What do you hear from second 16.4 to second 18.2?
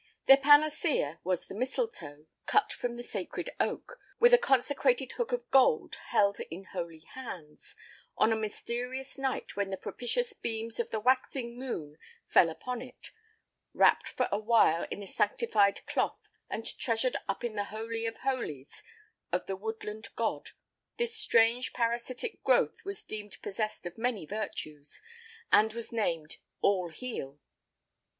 and treasured up in the holy of